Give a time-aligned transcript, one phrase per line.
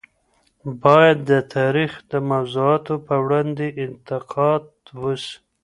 [0.83, 4.63] باید د تاریخ د موضوعاتو په وړاندي انتقاد
[5.01, 5.33] وسي.